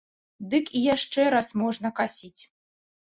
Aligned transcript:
Дык 0.53 0.71
і 0.79 0.81
яшчэ 0.95 1.27
раз 1.35 1.47
можна 1.63 1.87
касіць. 2.01 2.37